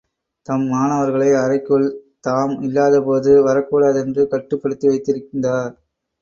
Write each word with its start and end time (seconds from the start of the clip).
தம் 0.45 0.63
மாணவர்களையும் 0.67 1.41
அறைக்குள் 1.41 1.85
தாம் 2.19 2.55
இல்லாதபோது 2.61 3.33
வரக்கூடாதென்று 3.47 4.23
கட்டுப்படுத்தி 4.27 4.87
வைத்திருந்தார். 4.87 5.71